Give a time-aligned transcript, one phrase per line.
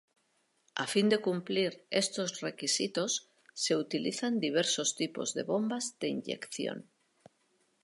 [0.83, 1.71] A fin de cumplir
[2.03, 3.11] estos requisitos
[3.63, 6.77] se utilizan diversos tipos de bombas de inyección.